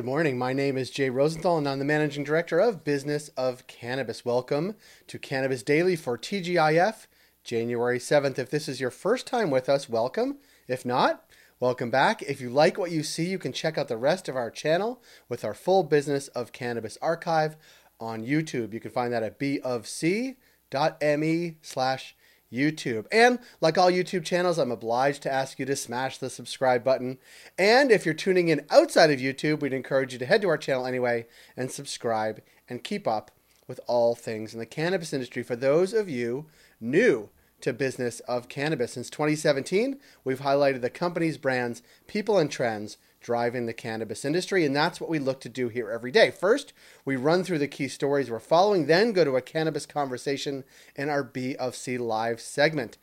[0.00, 0.38] Good morning.
[0.38, 4.24] My name is Jay Rosenthal, and I'm the managing director of Business of Cannabis.
[4.24, 4.76] Welcome
[5.08, 7.06] to Cannabis Daily for TGIF,
[7.44, 8.38] January 7th.
[8.38, 10.38] If this is your first time with us, welcome.
[10.66, 11.26] If not,
[11.60, 12.22] welcome back.
[12.22, 15.02] If you like what you see, you can check out the rest of our channel
[15.28, 17.58] with our full Business of Cannabis archive
[18.00, 18.72] on YouTube.
[18.72, 20.36] You can find that at bofc.me
[21.60, 22.16] slash
[22.52, 23.06] YouTube.
[23.12, 27.18] And like all YouTube channels, I'm obliged to ask you to smash the subscribe button.
[27.58, 30.58] And if you're tuning in outside of YouTube, we'd encourage you to head to our
[30.58, 33.30] channel anyway and subscribe and keep up
[33.66, 35.42] with all things in the cannabis industry.
[35.42, 36.46] For those of you
[36.80, 37.28] new
[37.60, 43.66] to business of cannabis, since 2017, we've highlighted the companies, brands, people, and trends driving
[43.66, 44.64] the cannabis industry.
[44.64, 46.30] And that's what we look to do here every day.
[46.30, 46.72] First,
[47.04, 50.64] we run through the key stories we're following, then go to a cannabis conversation
[50.96, 52.96] in our B of C Live segment.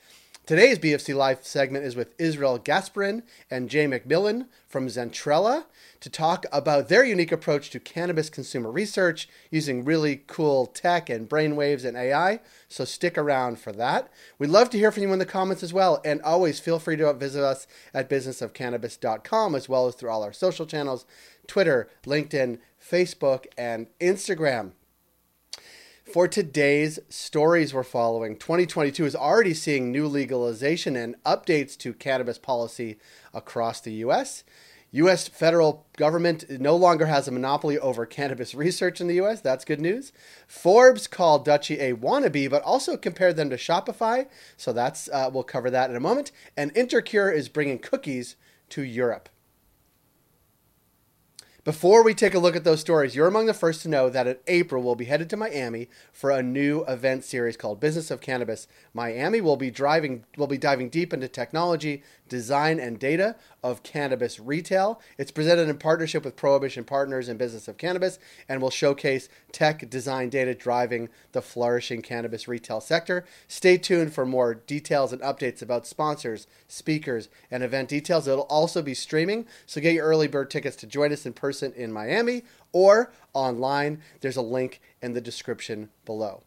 [0.48, 5.66] Today's BFC Live segment is with Israel Gasparin and Jay McMillan from Zentrela
[6.00, 11.28] to talk about their unique approach to cannabis consumer research using really cool tech and
[11.28, 12.40] brainwaves and AI.
[12.70, 14.10] So stick around for that.
[14.40, 16.00] We'd love to hear from you in the comments as well.
[16.06, 20.32] And always feel free to visit us at businessofcannabis.com as well as through all our
[20.32, 21.06] social channels
[21.48, 24.72] Twitter, LinkedIn, Facebook, and Instagram.
[26.18, 32.40] For today's stories we're following, 2022 is already seeing new legalization and updates to cannabis
[32.40, 32.98] policy
[33.36, 34.44] across the U.S.
[34.94, 35.28] U.S.
[35.28, 39.42] federal government no longer has a monopoly over cannabis research in the U.S.
[39.42, 40.12] That's good news.
[40.48, 44.26] Forbes called Dutchie a wannabe, but also compared them to Shopify.
[44.58, 46.32] So that's uh, we'll cover that in a moment.
[46.58, 48.38] And Intercure is bringing cookies
[48.70, 49.30] to Europe.
[51.68, 54.26] Before we take a look at those stories, you're among the first to know that
[54.26, 58.22] in April we'll be headed to Miami for a new event series called Business of
[58.22, 58.70] Cannabis.
[58.94, 64.40] Miami will be driving will be diving deep into technology, design, and data of cannabis
[64.40, 65.02] retail.
[65.18, 69.90] It's presented in partnership with Prohibition Partners and Business of Cannabis and will showcase tech,
[69.90, 73.26] design, data driving the flourishing cannabis retail sector.
[73.48, 78.28] Stay tuned for more details and updates about sponsors, speakers, and event details.
[78.28, 81.74] It'll also be streaming, so get your early bird tickets to join us in person
[81.74, 84.02] in Miami or online.
[84.22, 86.44] There's a link in the description below.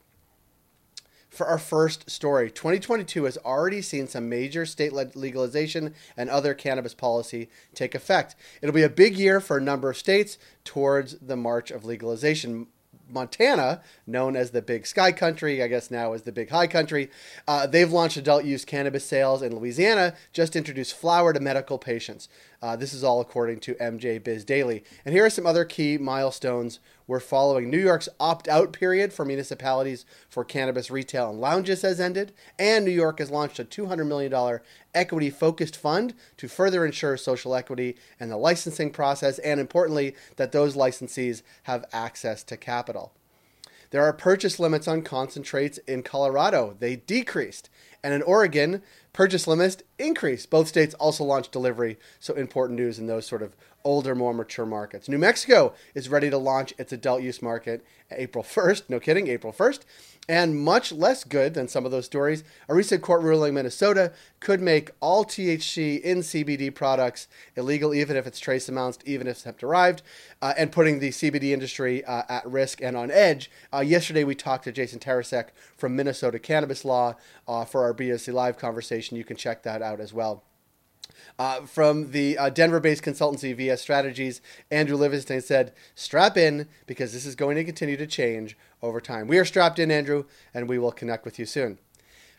[1.30, 6.92] For our first story, 2022 has already seen some major state legalization and other cannabis
[6.92, 8.34] policy take effect.
[8.60, 12.66] It'll be a big year for a number of states towards the march of legalization.
[13.12, 17.10] Montana, known as the Big Sky Country, I guess now as the Big High Country,
[17.48, 22.28] uh, they've launched adult use cannabis sales, and Louisiana just introduced flower to medical patients.
[22.62, 24.84] Uh, this is all according to MJ Biz Daily.
[25.04, 26.78] And here are some other key milestones
[27.10, 27.68] we're following.
[27.68, 32.84] New York's opt out period for municipalities for cannabis retail and lounges has ended, and
[32.84, 34.60] New York has launched a $200 million
[34.94, 40.52] equity focused fund to further ensure social equity and the licensing process, and importantly, that
[40.52, 43.12] those licensees have access to capital.
[43.90, 46.76] There are purchase limits on concentrates in Colorado.
[46.78, 47.68] They decreased.
[48.04, 48.82] And in Oregon,
[49.12, 50.48] purchase limits increased.
[50.48, 54.66] Both states also launched delivery, so important news in those sort of older, more mature
[54.66, 55.08] markets.
[55.08, 58.84] New Mexico is ready to launch its adult use market April 1st.
[58.88, 59.80] No kidding, April 1st.
[60.28, 64.12] And much less good than some of those stories, a recent court ruling in Minnesota
[64.38, 67.26] could make all THC in CBD products
[67.56, 70.02] illegal, even if it's trace amounts, even if it's hemp derived,
[70.40, 73.50] uh, and putting the CBD industry uh, at risk and on edge.
[73.72, 77.16] Uh, yesterday, we talked to Jason Tarasek from Minnesota Cannabis Law
[77.48, 79.16] uh, for our BSC Live conversation.
[79.16, 80.44] You can check that out as well.
[81.38, 84.40] Uh, from the uh, Denver based consultancy VS Strategies,
[84.70, 89.26] Andrew Livingston said, Strap in because this is going to continue to change over time.
[89.26, 91.78] We are strapped in, Andrew, and we will connect with you soon.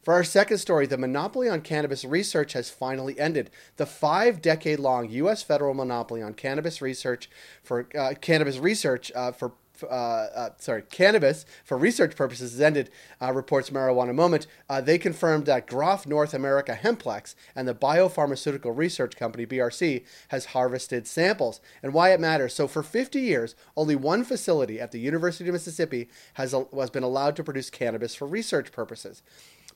[0.03, 3.51] For our second story, the monopoly on cannabis research has finally ended.
[3.77, 5.43] The five decade long U.S.
[5.43, 7.29] federal monopoly on cannabis research
[7.63, 9.53] for uh, cannabis research uh, for
[9.83, 12.89] uh, uh, sorry, cannabis for research purposes has ended,
[13.21, 14.47] uh, reports Marijuana Moment.
[14.69, 20.45] Uh, they confirmed that Groff North America Hemplex and the biopharmaceutical research company BRC has
[20.45, 22.53] harvested samples and why it matters.
[22.53, 27.03] So, for 50 years, only one facility at the University of Mississippi has, has been
[27.03, 29.21] allowed to produce cannabis for research purposes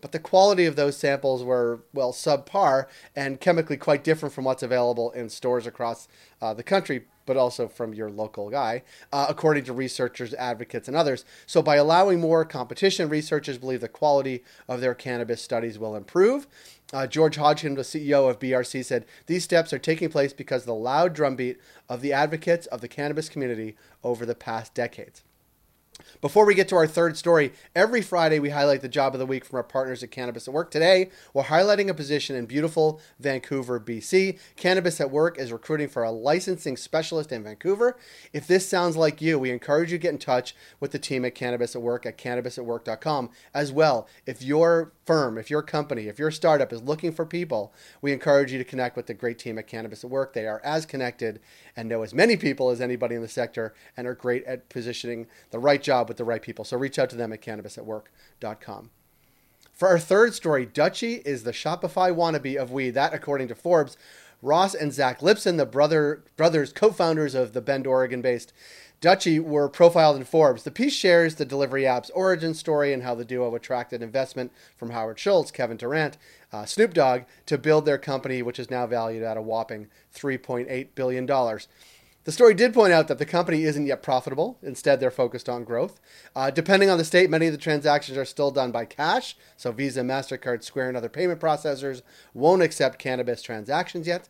[0.01, 2.85] but the quality of those samples were well subpar
[3.15, 6.07] and chemically quite different from what's available in stores across
[6.41, 10.95] uh, the country but also from your local guy, uh, according to researchers, advocates, and
[10.95, 11.25] others.
[11.45, 16.47] So, by allowing more competition, researchers believe the quality of their cannabis studies will improve.
[16.93, 20.67] Uh, George Hodgen, the CEO of BRC, said these steps are taking place because of
[20.67, 25.23] the loud drumbeat of the advocates of the cannabis community over the past decades.
[26.21, 29.25] Before we get to our third story, every Friday we highlight the job of the
[29.25, 30.71] week from our partners at Cannabis at Work.
[30.71, 34.39] Today, we're highlighting a position in beautiful Vancouver, BC.
[34.55, 37.97] Cannabis at Work is recruiting for a licensing specialist in Vancouver.
[38.33, 41.25] If this sounds like you, we encourage you to get in touch with the team
[41.25, 43.29] at Cannabis at Work at cannabisatwork.com.
[43.53, 47.73] As well, if your firm, if your company, if your startup is looking for people,
[48.01, 50.33] we encourage you to connect with the great team at Cannabis at Work.
[50.33, 51.39] They are as connected
[51.75, 55.27] and know as many people as anybody in the sector and are great at positioning
[55.51, 56.65] the right job with the right people.
[56.65, 58.89] So reach out to them at cannabisatwork.com.
[59.73, 62.91] For our third story, Dutchie is the Shopify wannabe of weed.
[62.91, 63.97] That, according to Forbes,
[64.41, 68.53] Ross and Zach Lipson, the brother brothers co-founders of the Bend, Oregon-based
[69.01, 70.63] Dutchie, were profiled in Forbes.
[70.63, 74.91] The piece shares the delivery app's origin story and how the duo attracted investment from
[74.91, 76.17] Howard Schultz, Kevin Durant,
[76.55, 80.87] uh, Snoop Dogg to build their company, which is now valued at a whopping $3.8
[80.95, 81.25] billion.
[81.25, 84.57] The story did point out that the company isn't yet profitable.
[84.63, 85.99] Instead, they're focused on growth.
[86.35, 89.35] Uh, depending on the state, many of the transactions are still done by cash.
[89.57, 92.01] So, Visa, MasterCard, Square, and other payment processors
[92.33, 94.29] won't accept cannabis transactions yet.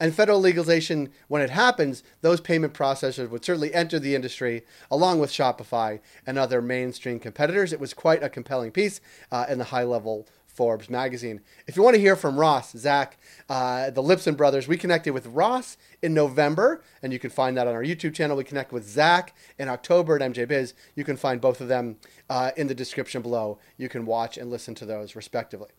[0.00, 5.18] And federal legalization, when it happens, those payment processors would certainly enter the industry along
[5.18, 7.72] with Shopify and other mainstream competitors.
[7.72, 9.00] It was quite a compelling piece
[9.30, 11.40] uh, in the high level Forbes magazine.
[11.66, 13.18] If you want to hear from Ross, Zach,
[13.48, 17.66] uh, the Lipson brothers, we connected with Ross in November, and you can find that
[17.66, 18.36] on our YouTube channel.
[18.36, 20.74] We connect with Zach in October at MJ Biz.
[20.94, 21.96] You can find both of them
[22.30, 23.58] uh, in the description below.
[23.76, 25.70] You can watch and listen to those respectively.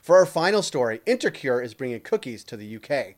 [0.00, 3.16] For our final story, Intercure is bringing cookies to the UK.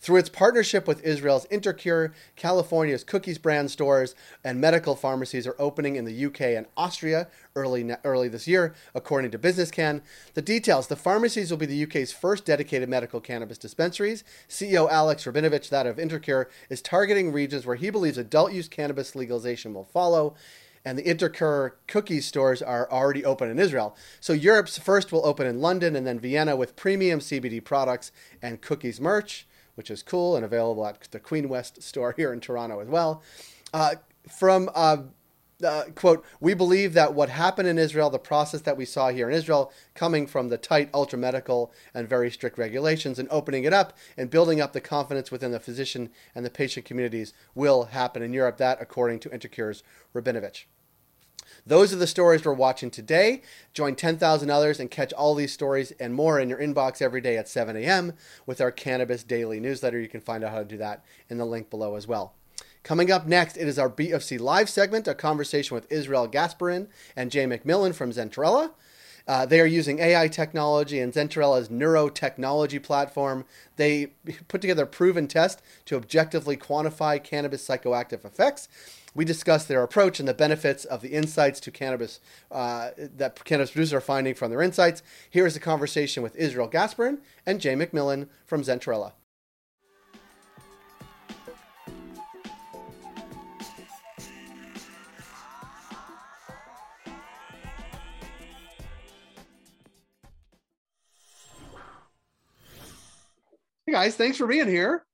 [0.00, 5.96] Through its partnership with Israel's Intercure, California's Cookies brand stores and medical pharmacies are opening
[5.96, 10.02] in the UK and Austria early, early this year, according to Business Cann.
[10.34, 14.24] The details the pharmacies will be the UK's first dedicated medical cannabis dispensaries.
[14.48, 19.14] CEO Alex Rabinovich, that of Intercure, is targeting regions where he believes adult use cannabis
[19.14, 20.34] legalization will follow
[20.84, 23.96] and the Intercure cookies stores are already open in Israel.
[24.20, 28.12] So Europe's first will open in London and then Vienna with premium CBD products
[28.42, 32.40] and cookies merch which is cool and available at the Queen West store here in
[32.40, 33.22] Toronto as well.
[33.72, 33.96] Uh,
[34.28, 34.98] from uh,
[35.62, 39.28] uh, quote, we believe that what happened in Israel, the process that we saw here
[39.28, 43.72] in Israel, coming from the tight ultra medical and very strict regulations and opening it
[43.72, 48.22] up and building up the confidence within the physician and the patient communities, will happen
[48.22, 48.56] in Europe.
[48.56, 49.82] That, according to Intercure's
[50.14, 50.64] Rabinovich.
[51.66, 53.42] Those are the stories we're watching today.
[53.72, 57.36] Join 10,000 others and catch all these stories and more in your inbox every day
[57.36, 58.12] at 7 a.m.
[58.46, 60.00] with our Cannabis Daily newsletter.
[60.00, 62.34] You can find out how to do that in the link below as well.
[62.82, 67.30] Coming up next, it is our BFC Live segment, a conversation with Israel Gasparin and
[67.30, 68.72] Jay McMillan from Zentrela.
[69.26, 73.44] Uh, they are using AI technology and Zentrela's neurotechnology platform.
[73.76, 74.06] They
[74.48, 78.68] put together a proven test to objectively quantify cannabis psychoactive effects.
[79.14, 83.70] We discuss their approach and the benefits of the insights to cannabis uh, that cannabis
[83.70, 85.02] producers are finding from their insights.
[85.30, 89.12] Here is a conversation with Israel Gasparin and Jay McMillan from Zentrela.
[103.86, 105.04] Hey guys, thanks for being here.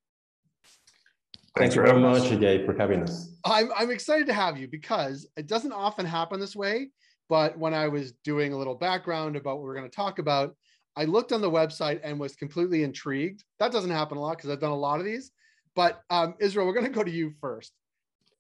[1.59, 3.35] Thanks very much, Jay, for having us.
[3.45, 6.91] I'm, I'm excited to have you because it doesn't often happen this way.
[7.29, 10.55] But when I was doing a little background about what we're going to talk about,
[10.95, 13.43] I looked on the website and was completely intrigued.
[13.59, 15.33] That doesn't happen a lot because I've done a lot of these.
[15.75, 17.73] But um, Israel, we're going to go to you first.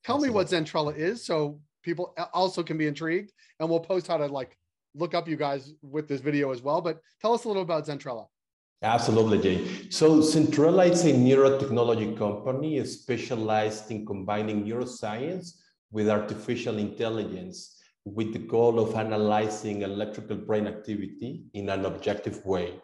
[0.04, 0.28] Tell Absolutely.
[0.28, 3.32] me what Zentrela is so people also can be intrigued.
[3.58, 4.56] And we'll post how to like
[4.94, 6.80] look up you guys with this video as well.
[6.80, 8.26] But tell us a little about Zentrela.
[8.82, 9.90] Absolutely, Jay.
[9.90, 15.58] So Zentrela is a neurotechnology company specialized in combining neuroscience
[15.90, 22.80] with artificial intelligence with the goal of analyzing electrical brain activity in an objective way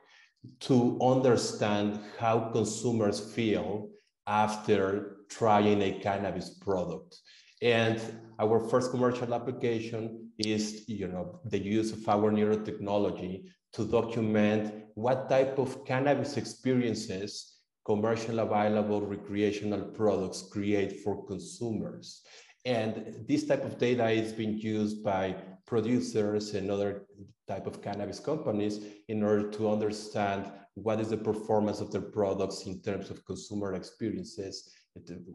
[0.60, 3.88] to understand how consumers feel
[4.26, 7.16] after trying a cannabis product.
[7.62, 7.98] And
[8.38, 15.28] our first commercial application is you know, the use of our neurotechnology to document what
[15.28, 22.22] type of cannabis experiences commercial available recreational products create for consumers.
[22.64, 25.36] And this type of data is being used by
[25.66, 27.04] producers and other
[27.46, 32.66] type of cannabis companies in order to understand what is the performance of their products
[32.66, 34.72] in terms of consumer experiences.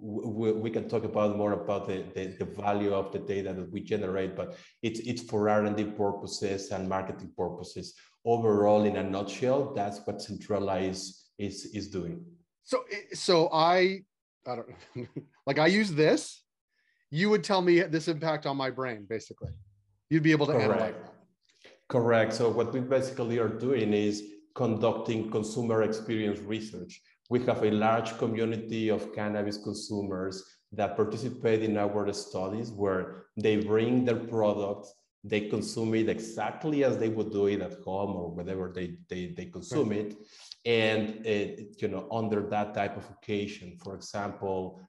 [0.01, 3.79] we, can talk about more about the, the, the, value of the data that we
[3.79, 7.93] generate, but it's, it's for R&D purposes and marketing purposes
[8.25, 12.23] overall, in a nutshell, that's what Zentrela is is is doing.
[12.63, 14.03] So eh, so I
[14.45, 14.69] I don't
[15.47, 16.43] like I use this,
[17.09, 19.51] you would tell me this impact on my brain, basically.
[20.09, 20.71] You'd be able to Correct.
[20.71, 21.13] analyze that.
[21.87, 22.33] Correct.
[22.33, 24.23] So what we basically are doing is
[24.55, 27.01] conducting consumer experience research.
[27.29, 33.57] We have a large community of cannabis consumers that participate in our studies where they
[33.57, 38.31] bring their products, they consume it exactly as they would do it at home or
[38.31, 39.99] whatever they, they, they consume right.
[39.99, 40.17] it.
[40.65, 44.81] And, it, you know, under that type of occasion, for example,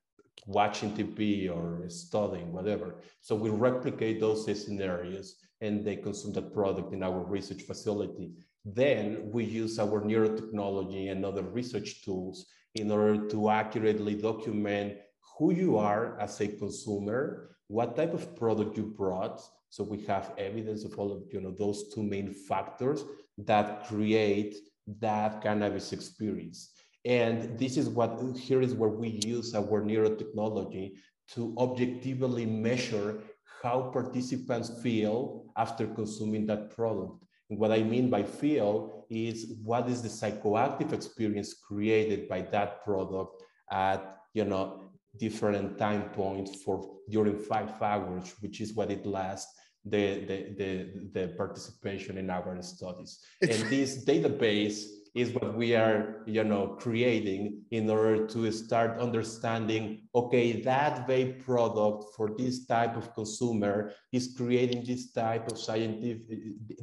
[0.47, 3.01] watching TV or studying, whatever.
[3.21, 8.33] So we replicate those scenarios and they consume that product in our research facility.
[8.65, 14.97] Then we use our neurotechnology and other research tools in order to accurately document
[15.39, 19.41] who you are as a consumer, what type of product you brought.
[19.73, 23.07] So we have evidence of all of you know those two main factors
[23.39, 24.55] that create
[25.01, 26.73] that cannabis experience.
[27.07, 30.97] And this is what here is where we use our neurotechnology
[31.35, 33.23] to objectively measure
[33.63, 37.25] how participants feel after consuming that product.
[37.49, 42.85] And what I mean by feel is what is the psychoactive experience created by that
[42.85, 44.83] product at you know
[45.19, 46.77] different time points for
[47.09, 52.61] during five hours, which is what it lasts the, the, the, the participation in our
[52.63, 53.21] studies.
[53.41, 60.01] And this database is what we are you know creating in order to start understanding
[60.15, 66.39] okay that vape product for this type of consumer is creating this type of scientific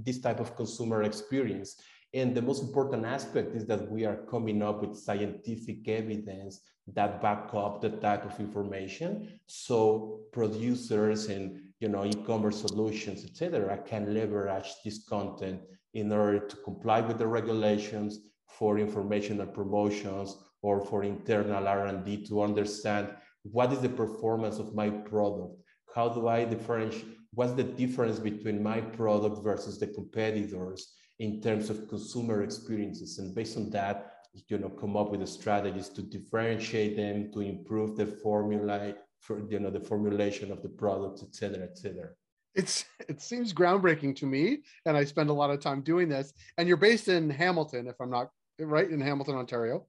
[0.05, 1.77] this type of consumer experience
[2.13, 7.21] and the most important aspect is that we are coming up with scientific evidence that
[7.21, 14.13] back up the type of information so producers and you know e-commerce solutions etc can
[14.13, 15.59] leverage this content
[15.93, 22.41] in order to comply with the regulations for informational promotions or for internal R&D to
[22.41, 23.09] understand
[23.43, 25.55] what is the performance of my product?
[25.95, 27.05] How do I differentiate?
[27.33, 33.17] What's the difference between my product versus the competitors in terms of consumer experiences?
[33.19, 34.11] And based on that,
[34.47, 39.59] you know, come up with strategies to differentiate them, to improve the formula, for you
[39.59, 42.09] know, the formulation of the products, et cetera, et cetera.
[42.55, 46.33] It's it seems groundbreaking to me and i spend a lot of time doing this
[46.57, 49.85] and you're based in hamilton if i'm not right in hamilton ontario?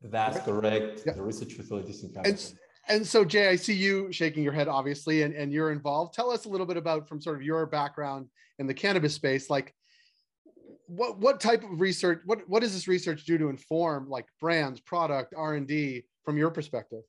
[0.00, 0.44] That's right?
[0.44, 1.02] correct.
[1.04, 1.14] Yeah.
[1.14, 2.32] the research facilities in hamilton.
[2.88, 6.14] and, and so jay i see you shaking your head obviously and, and you're involved.
[6.14, 8.28] Tell us a little bit about from sort of your background
[8.60, 9.74] in the cannabis space like
[10.86, 14.80] what what type of research what what does this research do to inform like brands
[14.80, 17.02] product r&d from your perspective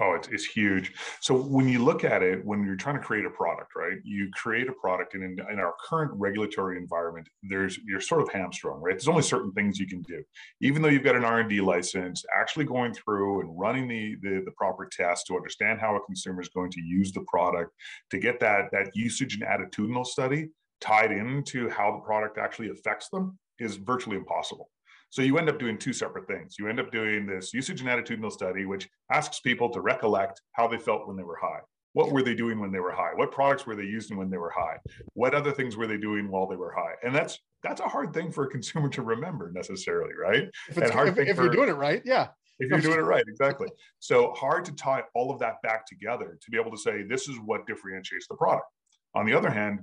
[0.00, 0.92] Oh, it's, it's huge.
[1.20, 3.96] So when you look at it, when you're trying to create a product, right?
[4.04, 8.30] You create a product, and in, in our current regulatory environment, there's you're sort of
[8.30, 8.92] hamstrung, right?
[8.92, 10.22] There's only certain things you can do.
[10.60, 14.52] Even though you've got an R&D license, actually going through and running the, the the
[14.52, 17.72] proper tests to understand how a consumer is going to use the product,
[18.10, 20.48] to get that that usage and attitudinal study
[20.80, 24.70] tied into how the product actually affects them is virtually impossible.
[25.10, 26.56] So you end up doing two separate things.
[26.58, 30.68] You end up doing this usage and attitudinal study, which asks people to recollect how
[30.68, 31.60] they felt when they were high.
[31.94, 33.12] What were they doing when they were high?
[33.14, 34.76] What products were they using when they were high?
[35.14, 36.92] What other things were they doing while they were high?
[37.02, 40.48] And that's that's a hard thing for a consumer to remember necessarily, right?
[40.68, 42.28] If, and hard if, if for, you're doing it right, yeah.
[42.60, 43.68] If you're doing it right, exactly.
[44.00, 47.28] So hard to tie all of that back together to be able to say this
[47.28, 48.66] is what differentiates the product.
[49.14, 49.80] On the other hand,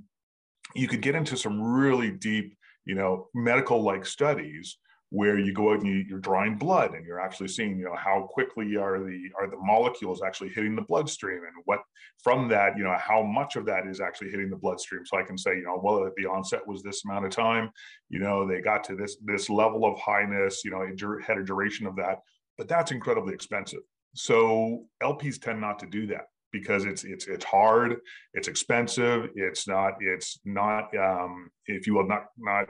[0.74, 2.56] you could get into some really deep,
[2.86, 4.78] you know, medical like studies
[5.16, 7.96] where you go out and you, are drawing blood and you're actually seeing you know
[7.96, 11.80] how quickly are the are the molecules actually hitting the bloodstream and what
[12.22, 15.06] from that you know how much of that is actually hitting the bloodstream.
[15.06, 17.72] So i can say you know well the onset was this amount of time
[18.10, 21.46] you know they got to this this level of highness you know it had a
[21.46, 22.20] duration of that
[22.58, 23.84] but that's incredibly expensive.
[24.16, 27.98] So lps tend not to do that because it's it's it's hard
[28.34, 32.68] it's expensive it's not it's not um if you will not not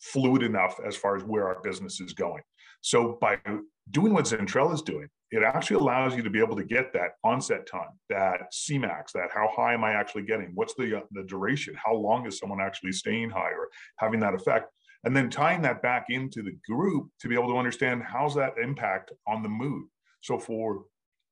[0.00, 2.42] fluid enough as far as where our business is going.
[2.80, 3.38] So by
[3.90, 7.12] doing what Zentrell is doing, it actually allows you to be able to get that
[7.24, 10.52] onset time, that Cmax, that how high am I actually getting?
[10.54, 11.74] What's the uh, the duration?
[11.82, 14.70] How long is someone actually staying high or having that effect?
[15.04, 18.58] And then tying that back into the group to be able to understand how's that
[18.62, 19.86] impact on the mood.
[20.20, 20.84] So for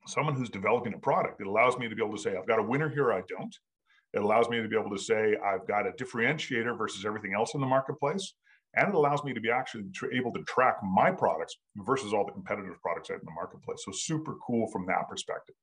[0.07, 2.59] someone who's developing a product, it allows me to be able to say, I've got
[2.59, 3.55] a winner here, I don't.
[4.15, 7.55] It allows me to be able to say, I've got a differentiator versus everything else
[7.55, 8.35] in the marketplace
[8.75, 12.33] and it allows me to be actually able to track my products versus all the
[12.33, 13.83] competitive products out in the marketplace.
[13.85, 15.55] So super cool from that perspective.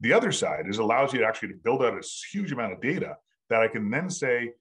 [0.00, 2.80] The other side is allows you to actually to build out a huge amount of
[2.80, 3.16] data
[3.50, 4.52] that I can then say,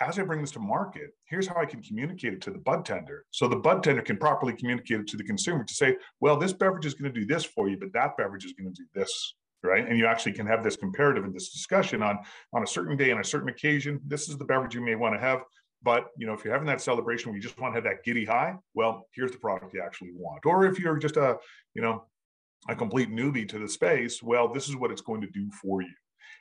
[0.00, 2.84] as I bring this to market, here's how I can communicate it to the bud
[2.84, 3.24] tender.
[3.30, 6.52] So the bud tender can properly communicate it to the consumer to say, well, this
[6.52, 8.86] beverage is going to do this for you, but that beverage is going to do
[8.94, 9.88] this right?
[9.88, 12.18] And you actually can have this comparative and this discussion on
[12.52, 14.00] on a certain day and a certain occasion.
[14.06, 15.40] This is the beverage you may want to have.
[15.82, 18.04] But you know, if you're having that celebration where you just want to have that
[18.04, 20.44] giddy high, well, here's the product you actually want.
[20.44, 21.38] Or if you're just a,
[21.74, 22.04] you know,
[22.68, 25.82] a complete newbie to the space, well, this is what it's going to do for
[25.82, 25.94] you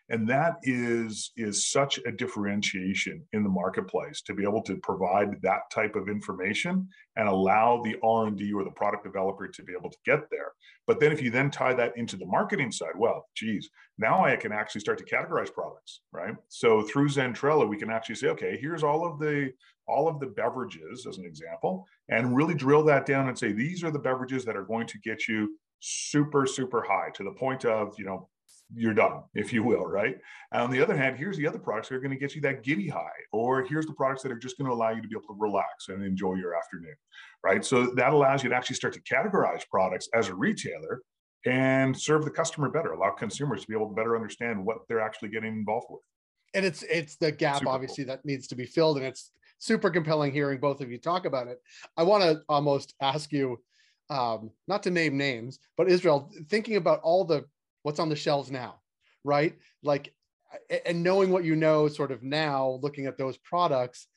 [0.09, 5.41] and that is is such a differentiation in the marketplace to be able to provide
[5.41, 9.89] that type of information and allow the r&d or the product developer to be able
[9.89, 10.51] to get there.
[10.85, 14.35] But then if you then tie that into the marketing side well geez now i
[14.35, 16.35] can actually start to categorize products right?
[16.47, 19.51] So through zentrela we can actually say okay here's all of the
[19.87, 23.83] all of the beverages as an example and really drill that down and say these
[23.83, 27.65] are the beverages that are going to get you super super high to the point
[27.65, 28.29] of you know
[28.75, 30.17] you're done, if you will, right?
[30.51, 32.41] And on the other hand, here's the other products that are going to get you
[32.41, 35.07] that giddy high, or here's the products that are just going to allow you to
[35.07, 36.96] be able to relax and enjoy your afternoon,
[37.43, 37.63] right?
[37.63, 41.01] So that allows you to actually start to categorize products as a retailer
[41.46, 45.00] and serve the customer better, allow consumers to be able to better understand what they're
[45.00, 46.01] actually getting involved with.
[46.53, 48.15] And it's it's the gap super obviously cool.
[48.15, 51.48] that needs to be filled, and it's super compelling hearing both of you talk about
[51.48, 51.62] it.
[51.96, 53.62] I want to almost ask you,
[54.09, 57.45] um, not to name names, but Israel, thinking about all the
[57.83, 58.75] what's on the shelves now,
[59.23, 59.55] right?
[59.83, 60.13] Like,
[60.85, 64.07] and knowing what you know sort of now, looking at those products,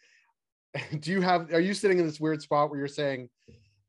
[1.01, 3.29] do you have, are you sitting in this weird spot where you're saying,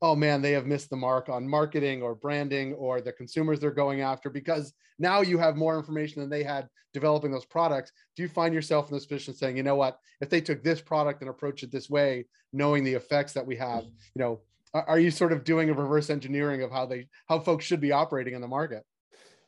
[0.02, 3.72] oh man, they have missed the mark on marketing or branding or the consumers they're
[3.72, 7.92] going after because now you have more information than they had developing those products.
[8.16, 10.82] Do you find yourself in this position saying, you know what, if they took this
[10.82, 14.42] product and approached it this way, knowing the effects that we have, you know,
[14.74, 17.92] are you sort of doing a reverse engineering of how they how folks should be
[17.92, 18.84] operating in the market?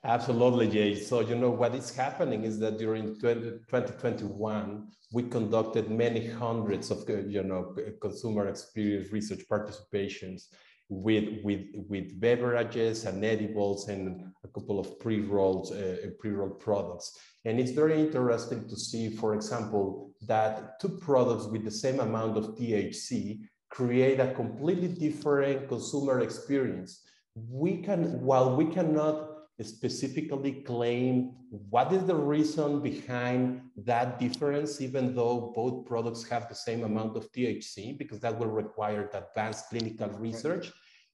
[0.06, 0.96] Absolutely, Jay.
[0.96, 6.92] So, you know, what is happening is that during 20, 2021, we conducted many hundreds
[6.92, 10.48] of, you know, consumer experience research participations
[10.90, 17.18] with, with, with beverages and edibles and a couple of pre-rolled, uh, pre-rolled products.
[17.46, 22.38] And it's very interesting to see, for example, that two products with the same amount
[22.38, 23.40] of THC
[23.74, 27.02] create a completely different consumer experience.
[27.36, 29.30] We can, while we cannot
[29.62, 31.32] specifically claim
[31.70, 37.18] what is the reason behind that difference, even though both products have the same amount
[37.18, 40.72] of THC, because that will require advanced clinical research.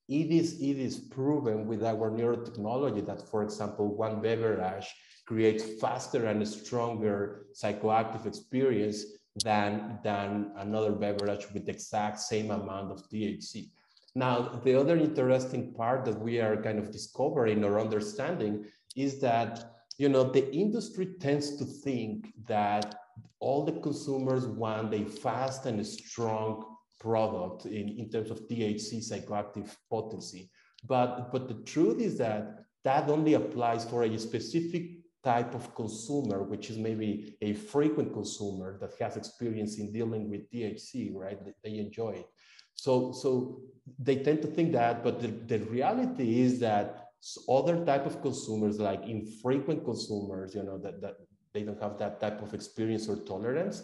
[0.09, 4.87] It is, it is proven with our neurotechnology that, for example, one beverage
[5.25, 9.05] creates faster and stronger psychoactive experience
[9.43, 13.69] than, than another beverage with the exact same amount of THC.
[14.15, 19.75] Now, the other interesting part that we are kind of discovering or understanding is that,
[19.97, 22.95] you know, the industry tends to think that
[23.39, 26.65] all the consumers want a fast and strong
[26.99, 30.49] product in, in terms of THC psychoactive potency.
[30.85, 36.43] But, but the truth is that that only applies for a specific type of consumer,
[36.43, 41.39] which is maybe a frequent consumer that has experience in dealing with THC, right?
[41.63, 42.27] They enjoy it.
[42.75, 43.61] So, so
[43.97, 47.09] they tend to think that, but the, the reality is that
[47.49, 51.15] other type of consumers, like infrequent consumers, you know, that, that
[51.53, 53.83] they don't have that type of experience or tolerance,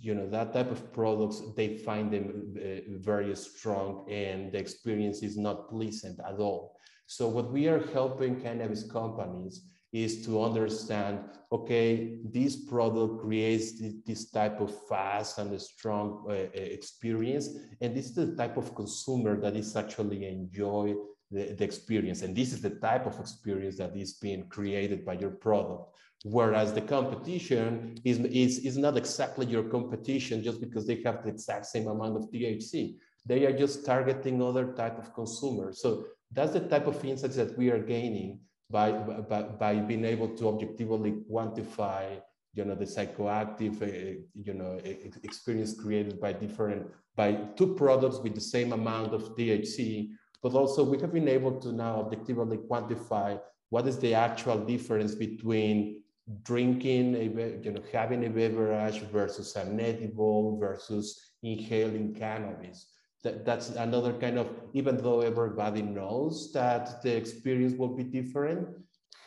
[0.00, 5.22] you know, that type of products, they find them uh, very strong and the experience
[5.22, 6.76] is not pleasant at all.
[7.06, 11.20] So what we are helping cannabis companies is to understand,
[11.50, 17.48] okay, this product creates this type of fast and strong uh, uh, experience.
[17.80, 20.94] And this is the type of consumer that is actually enjoy
[21.30, 22.22] the, the experience.
[22.22, 25.94] And this is the type of experience that is being created by your product.
[26.24, 31.30] Whereas the competition is, is, is not exactly your competition just because they have the
[31.30, 32.96] exact same amount of THC.
[33.24, 35.80] They are just targeting other type of consumers.
[35.80, 40.28] So that's the type of insights that we are gaining by, by, by being able
[40.28, 42.20] to objectively quantify
[42.54, 44.78] you know the psychoactive uh, you know
[45.22, 50.10] experience created by different by two products with the same amount of THC
[50.42, 53.38] but also we have been able to now objectively quantify
[53.70, 56.02] what is the actual difference between
[56.42, 57.24] drinking a
[57.64, 62.86] you know having a beverage versus an edible versus inhaling cannabis
[63.28, 68.68] that, that's another kind of, even though everybody knows that the experience will be different,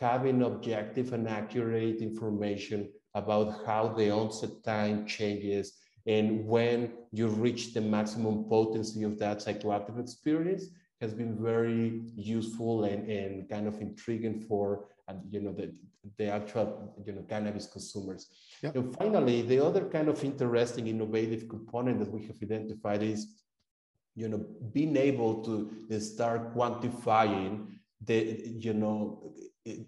[0.00, 7.74] having objective and accurate information about how the onset time changes and when you reach
[7.74, 10.64] the maximum potency of that psychoactive experience
[11.00, 15.72] has been very useful and, and kind of intriguing for and you know the,
[16.18, 18.28] the actual you know cannabis consumers.
[18.62, 18.74] Yep.
[18.76, 23.41] And finally, the other kind of interesting innovative component that we have identified is
[24.14, 27.66] you know, being able to start quantifying
[28.04, 29.32] the, you know,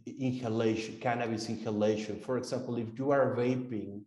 [0.06, 2.20] inhalation, cannabis inhalation.
[2.20, 4.02] For example, if you are vaping,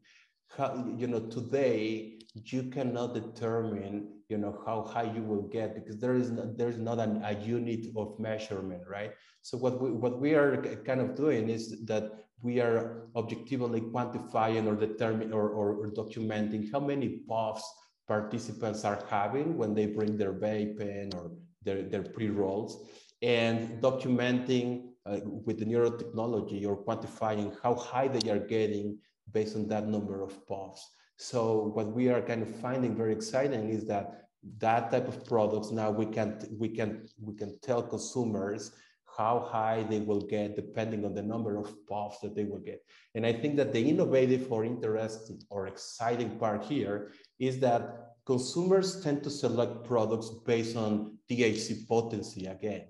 [0.56, 6.00] how, you know, today you cannot determine, you know, how high you will get because
[6.00, 9.12] there is no, there's not an, a unit of measurement, right?
[9.42, 14.68] So what we, what we are kind of doing is that we are objectively quantifying
[14.68, 17.68] or determining or, or, or documenting how many puffs
[18.08, 20.80] participants are having when they bring their vape
[21.16, 21.32] or
[21.64, 22.90] their, their pre-rolls
[23.22, 28.98] and documenting uh, with the neurotechnology or quantifying how high they are getting
[29.32, 30.86] based on that number of puffs.
[31.18, 34.28] So what we are kind of finding very exciting is that
[34.60, 38.72] that type of products now we can we can we can tell consumers
[39.18, 42.82] how high they will get depending on the number of puffs that they will get.
[43.16, 49.02] And I think that the innovative or interesting or exciting part here is that consumers
[49.02, 52.86] tend to select products based on THC potency again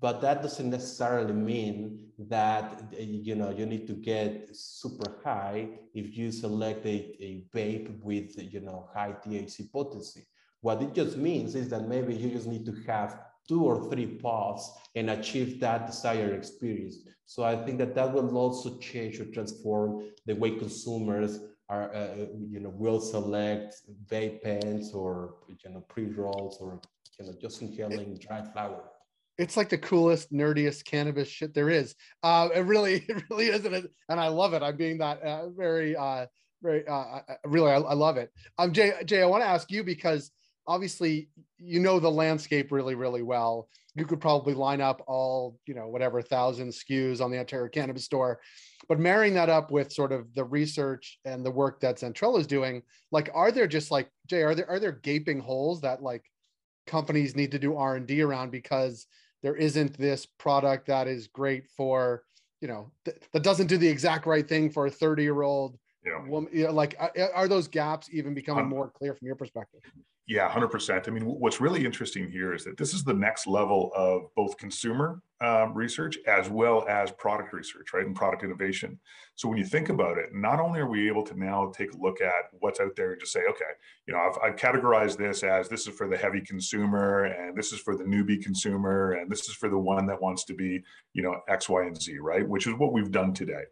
[0.00, 6.16] but that doesn't necessarily mean that you know you need to get super high if
[6.16, 10.26] you select a, a vape with you know high THC potency.
[10.60, 14.06] What it just means is that maybe you just need to have two or three
[14.06, 16.98] paths and achieve that desired experience.
[17.26, 22.26] So I think that that will also change or transform the way consumers are, uh,
[22.48, 23.74] you know, will select
[24.06, 26.80] vape pens or you know pre rolls or
[27.18, 28.84] you know just inhaling dry flower
[29.38, 31.94] it's like the coolest, nerdiest cannabis shit there is.
[32.22, 34.62] Uh, it really, it really is, and, it, and I love it.
[34.62, 36.26] I'm being that uh, very, uh,
[36.60, 38.32] very, uh, uh, uh, really, I, I, love it.
[38.58, 40.32] Um, Jay, Jay, I want to ask you because
[40.68, 43.68] obviously you know the landscape really, really well.
[43.96, 48.04] You could probably line up all, you know, whatever thousand SKUs on the Ontario Cannabis
[48.04, 48.38] Store,
[48.88, 52.46] but marrying that up with sort of the research and the work that Zentrela is
[52.46, 56.24] doing, like, are there just like Jay, are there are there gaping holes that like
[56.86, 59.06] companies need to do R and D around because
[59.42, 62.22] there isn't this product that is great for
[62.60, 65.78] you know th- that doesn't do the exact right thing for a 30 year old
[66.04, 66.26] yeah.
[66.26, 69.36] woman you know, like are, are those gaps even becoming um, more clear from your
[69.36, 69.80] perspective
[70.28, 71.08] yeah, 100%.
[71.08, 74.58] I mean, what's really interesting here is that this is the next level of both
[74.58, 78.04] consumer um, research as well as product research, right?
[78.04, 78.98] And product innovation.
[79.36, 81.96] So when you think about it, not only are we able to now take a
[81.96, 83.64] look at what's out there and just say, okay,
[84.06, 87.72] you know, I've, I've categorized this as this is for the heavy consumer and this
[87.72, 90.82] is for the newbie consumer and this is for the one that wants to be,
[91.12, 92.46] you know, X, Y, and Z, right?
[92.48, 93.62] Which is what we've done today.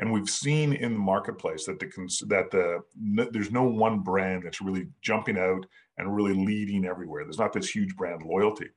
[0.00, 1.86] And we've seen in the marketplace that the
[2.26, 2.80] that the
[3.30, 5.66] there's no one brand that's really jumping out
[5.98, 7.22] and really leading everywhere.
[7.22, 8.70] There's not this huge brand loyalty.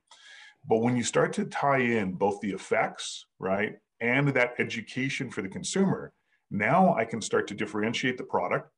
[0.68, 5.42] But when you start to tie in both the effects, right, and that education for
[5.42, 6.12] the consumer,
[6.50, 8.70] now I can start to differentiate the product.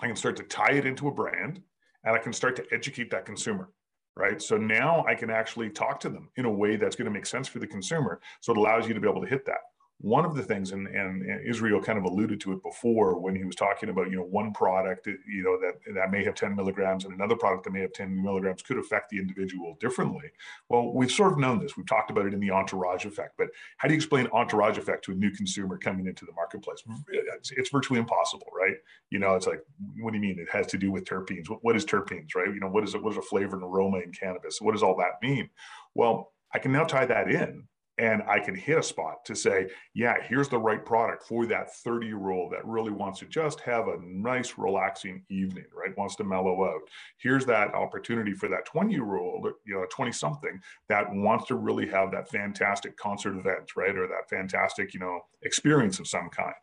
[0.00, 1.60] I can start to tie it into a brand
[2.04, 3.70] and I can start to educate that consumer
[4.16, 4.40] right?
[4.40, 7.26] So now I can actually talk to them in a way that's going to make
[7.26, 8.20] sense for the consumer.
[8.40, 9.58] So it allows you to be able to hit that
[9.98, 13.44] one of the things, and, and, Israel kind of alluded to it before when he
[13.44, 17.04] was talking about, you know, one product, you know, that, that may have 10 milligrams
[17.04, 20.30] and another product that may have 10 milligrams could affect the individual differently.
[20.68, 21.76] Well, we've sort of known this.
[21.76, 25.04] We've talked about it in the entourage effect, but how do you explain entourage effect
[25.06, 26.82] to a new consumer coming into the marketplace?
[27.08, 28.76] It's, it's virtually impossible, right?
[29.10, 29.62] You know, it's like,
[30.00, 30.38] what do you mean?
[30.38, 31.48] It has to do with terpenes.
[31.48, 32.48] what, what is terpenes, right?
[32.48, 33.02] You know, what is it?
[33.02, 34.60] What is a flavor and aroma in cannabis?
[34.60, 35.50] What does all that mean?
[35.94, 37.66] Well, I can now tie that in
[37.98, 41.72] and I can hit a spot to say, yeah, here's the right product for that
[41.76, 45.96] 30 year old that really wants to just have a nice, relaxing evening, right?
[45.96, 46.80] Wants to mellow out.
[47.18, 51.54] Here's that opportunity for that 20 year old, you know, 20 something that wants to
[51.54, 53.96] really have that fantastic concert event, right?
[53.96, 56.54] Or that fantastic, you know, experience of some kind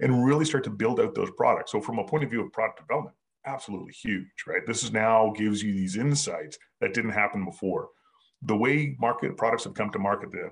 [0.00, 1.72] and really start to build out those products.
[1.72, 3.16] So, from a point of view of product development,
[3.46, 4.66] absolutely huge, right?
[4.66, 7.88] This is now gives you these insights that didn't happen before
[8.46, 10.50] the way market products have come to market, the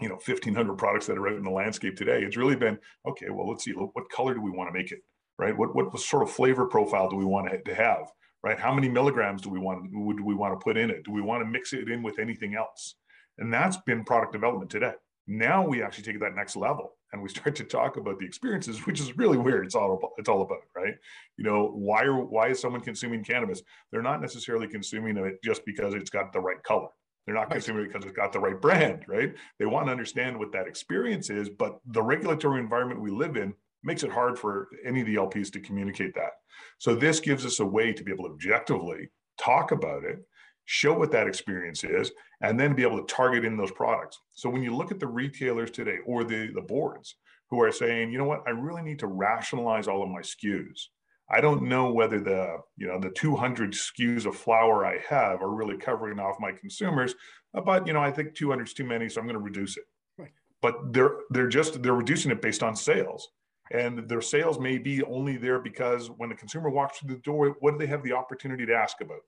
[0.00, 2.22] you know 1500 products that are out in the landscape today.
[2.22, 5.00] It's really been okay well let's see what color do we want to make it
[5.38, 5.56] right?
[5.56, 8.10] What what sort of flavor profile do we want to have
[8.42, 8.58] right?
[8.58, 11.04] How many milligrams do we want do we want to put in it?
[11.04, 12.96] Do we want to mix it in with anything else?
[13.38, 14.92] And that's been product development today.
[15.26, 18.26] Now we actually take it that next level and we start to talk about the
[18.26, 20.94] experiences which is really weird it's all about, it's all about right?
[21.36, 23.62] You know why are why is someone consuming cannabis?
[23.90, 26.88] They're not necessarily consuming it just because it's got the right color
[27.26, 29.34] they're not consuming it because it's got the right brand, right?
[29.58, 33.54] They want to understand what that experience is, but the regulatory environment we live in
[33.82, 36.32] makes it hard for any of the LPs to communicate that.
[36.78, 40.24] So this gives us a way to be able to objectively talk about it,
[40.64, 42.10] show what that experience is,
[42.40, 44.18] and then be able to target in those products.
[44.32, 47.16] So when you look at the retailers today or the, the boards
[47.50, 50.88] who are saying, you know what, I really need to rationalize all of my SKUs.
[51.30, 55.54] I don't know whether the you know the 200 SKUs of flower I have are
[55.54, 57.14] really covering off my consumers,
[57.54, 59.76] uh, but you know I think 200 is too many, so I'm going to reduce
[59.76, 59.84] it.
[60.18, 60.32] Right.
[60.60, 63.30] but they're they're just they're reducing it based on sales.
[63.72, 67.56] And their sales may be only there because when the consumer walks through the door
[67.60, 69.20] what do they have the opportunity to ask about?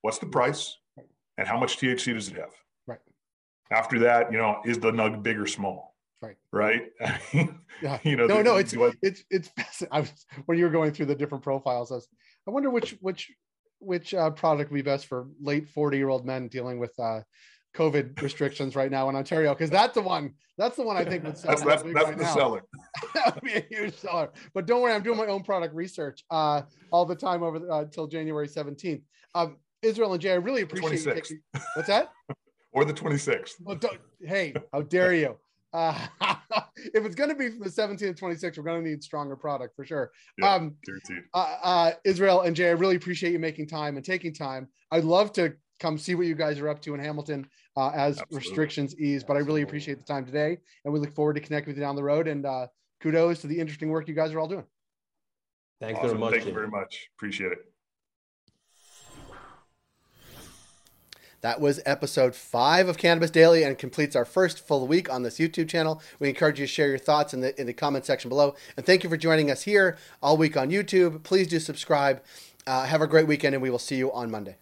[0.00, 0.78] What's the price?
[1.36, 2.54] And how much thc does it have?
[2.86, 3.00] Right.
[3.70, 5.93] After that you know is the nug big or small
[6.24, 6.82] right right
[7.82, 9.50] yeah you know no no it's what- it's it's
[9.90, 10.12] I was,
[10.46, 12.08] when you were going through the different profiles I was
[12.46, 13.32] I wonder which which
[13.78, 17.20] which uh, product would be best for late 40 year old men dealing with uh
[17.76, 21.24] COVID restrictions right now in Ontario because that's the one that's the one I think
[21.24, 22.34] would sell that's that's, that's right the now.
[22.34, 22.62] seller
[23.14, 24.30] that would be a huge seller.
[24.54, 27.80] But don't worry, I'm doing my own product research uh, all the time over uh,
[27.80, 29.02] until January 17th.
[29.34, 31.40] Um, Israel and Jay, I really appreciate you taking.
[31.74, 32.12] What's that?
[32.72, 33.78] or the 26th Well,
[34.20, 35.36] hey, how dare you?
[35.74, 35.98] Uh,
[36.76, 39.36] if it's going to be from the 17th to 26th, we're going to need stronger
[39.36, 40.12] product for sure.
[40.38, 40.54] Yeah.
[40.54, 44.32] Um, guaranteed uh, uh, Israel and Jay, I really appreciate you making time and taking
[44.32, 44.68] time.
[44.92, 48.20] I'd love to come see what you guys are up to in Hamilton uh, as
[48.20, 48.38] Absolutely.
[48.38, 49.24] restrictions ease.
[49.24, 51.82] But I really appreciate the time today, and we look forward to connecting with you
[51.82, 52.28] down the road.
[52.28, 52.68] And uh,
[53.02, 54.64] kudos to the interesting work you guys are all doing.
[55.80, 56.10] Thanks awesome.
[56.10, 56.30] very much.
[56.30, 56.54] thank you Jay.
[56.54, 57.73] very much appreciate it
[61.44, 65.36] That was episode five of Cannabis Daily and completes our first full week on this
[65.36, 66.00] YouTube channel.
[66.18, 68.54] We encourage you to share your thoughts in the in the comment section below.
[68.78, 71.22] And thank you for joining us here all week on YouTube.
[71.22, 72.22] Please do subscribe.
[72.66, 74.56] Uh, have a great weekend, and we will see you on Monday.